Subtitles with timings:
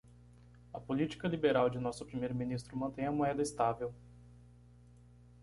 [0.73, 3.93] A política liberal de nosso primeiro ministro mantém a moeda estável.